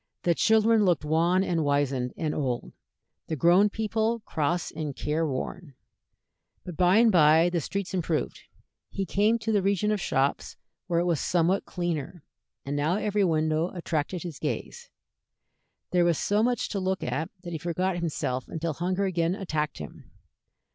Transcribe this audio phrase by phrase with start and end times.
[0.23, 2.73] The children looked wan and wizened and old,
[3.27, 5.75] the grown people cross and care worn;
[6.65, 8.39] but by and by the streets improved;
[8.89, 12.23] he came to the region of shops, where it was somewhat cleaner,
[12.65, 14.89] and now every window attracted his gaze.
[15.91, 19.77] There was so much to look at that he forgot himself until hunger again attacked
[19.77, 20.09] him.